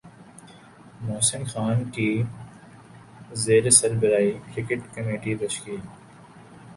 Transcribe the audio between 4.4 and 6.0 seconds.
cricket committee تشکیل